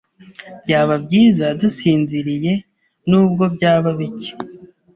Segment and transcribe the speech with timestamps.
[0.65, 2.53] Byaba byiza dusinziriye,
[3.09, 4.31] nubwo byaba bike.